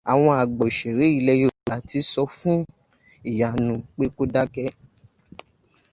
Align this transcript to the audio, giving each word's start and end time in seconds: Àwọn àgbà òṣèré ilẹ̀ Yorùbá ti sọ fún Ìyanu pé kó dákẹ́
Àwọn 0.11 0.33
àgbà 0.43 0.63
òṣèré 0.69 1.05
ilẹ̀ 1.17 1.37
Yorùbá 1.41 1.75
ti 1.89 1.99
sọ 2.11 2.21
fún 2.37 2.59
Ìyanu 3.29 3.73
pé 3.95 4.03
kó 4.15 4.23
dákẹ́ 4.33 4.67